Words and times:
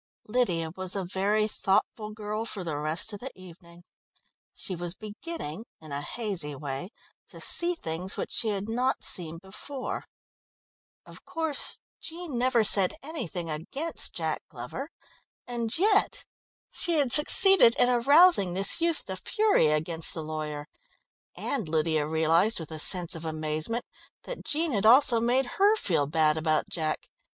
Lydia 0.25 0.71
was 0.75 0.95
a 0.95 1.05
very 1.05 1.47
thoughtful 1.47 2.09
girl 2.09 2.43
for 2.43 2.63
the 2.63 2.75
rest 2.75 3.13
of 3.13 3.19
the 3.19 3.29
evening; 3.35 3.83
she 4.51 4.75
was 4.75 4.95
beginning 4.95 5.63
in 5.79 5.91
a 5.91 6.01
hazy 6.01 6.55
way 6.55 6.89
to 7.27 7.39
see 7.39 7.75
things 7.75 8.17
which 8.17 8.31
she 8.31 8.47
had 8.47 8.67
not 8.67 9.03
seen 9.03 9.37
before. 9.37 10.05
Of 11.05 11.23
course 11.23 11.77
Jean 11.99 12.35
never 12.39 12.63
said 12.63 12.95
anything 13.03 13.47
against 13.51 14.13
Jack 14.15 14.41
Glover. 14.49 14.89
And 15.45 15.77
yet 15.77 16.25
she 16.71 16.93
had 16.95 17.11
succeeded 17.11 17.75
in 17.77 17.87
arousing 17.87 18.55
this 18.55 18.81
youth 18.81 19.05
to 19.05 19.15
fury 19.17 19.67
against 19.67 20.15
the 20.15 20.23
lawyer, 20.23 20.65
and 21.35 21.69
Lydia 21.69 22.07
realised, 22.07 22.59
with 22.59 22.71
a 22.71 22.79
sense 22.79 23.13
of 23.13 23.23
amazement, 23.23 23.85
that 24.23 24.43
Jean 24.43 24.71
had 24.71 24.87
also 24.87 25.19
made 25.19 25.45
her 25.59 25.75
feel 25.75 26.07
bad 26.07 26.37
about 26.37 26.67
Jack. 26.69 27.07